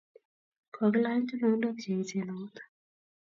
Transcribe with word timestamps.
kokilany 0.75 1.23
tulondok 1.29 1.75
cheechen 1.83 2.31
amut 2.33 2.55